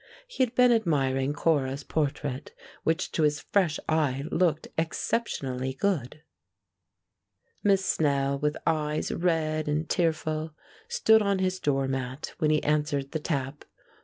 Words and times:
He 0.27 0.41
had 0.43 0.55
been 0.55 0.71
admiring 0.71 1.31
Cora's 1.33 1.83
portrait, 1.83 2.55
which 2.81 3.11
to 3.11 3.21
his 3.21 3.41
fresh 3.51 3.79
eye 3.87 4.23
looked 4.31 4.67
exceptionally 4.75 5.75
good. 5.75 6.23
Miss 7.63 7.85
Snell, 7.85 8.39
with 8.39 8.57
eyes 8.65 9.11
red 9.11 9.67
and 9.67 9.87
tearful, 9.87 10.55
stood 10.87 11.21
on 11.21 11.37
his 11.37 11.59
door 11.59 11.87
mat 11.87 12.33
when 12.39 12.49
he 12.49 12.63
answered 12.63 13.11
the 13.11 13.19
tap. 13.19 13.63